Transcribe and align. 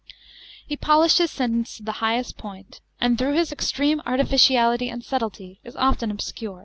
He 0.65 0.75
polished 0.75 1.19
his 1.19 1.29
sentences 1.29 1.77
to 1.77 1.83
the 1.83 1.91
highest 2.01 2.35
point, 2.35 2.81
and 2.99 3.19
through 3.19 3.35
his 3.35 3.51
extreme 3.51 4.01
artificiality 4.03 4.89
and 4.89 5.03
subtlety 5.03 5.59
is 5.63 5.75
often 5.75 6.09
obscure. 6.09 6.59